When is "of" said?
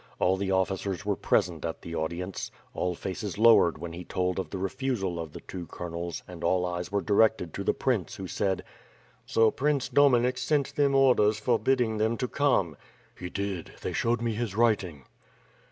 4.39-4.49, 5.19-5.31